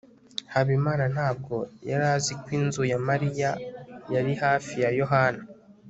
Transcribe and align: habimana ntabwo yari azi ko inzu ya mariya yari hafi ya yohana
habimana 0.53 1.03
ntabwo 1.15 1.55
yari 1.89 2.05
azi 2.15 2.33
ko 2.41 2.47
inzu 2.57 2.81
ya 2.91 2.99
mariya 3.07 3.49
yari 4.13 4.33
hafi 4.43 4.73
ya 4.83 4.89
yohana 4.99 5.43